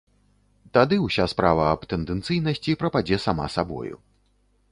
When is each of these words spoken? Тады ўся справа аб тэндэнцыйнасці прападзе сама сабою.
Тады 0.77 0.95
ўся 1.01 1.25
справа 1.33 1.67
аб 1.73 1.81
тэндэнцыйнасці 1.91 2.75
прападзе 2.85 3.17
сама 3.27 3.45
сабою. 3.57 3.95